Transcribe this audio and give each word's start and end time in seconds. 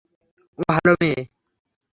ও 0.59 0.61
ভালো 0.69 0.91
মেয়ে। 1.01 1.19